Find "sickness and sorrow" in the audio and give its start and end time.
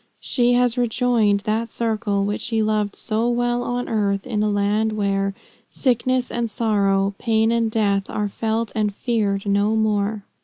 5.69-7.13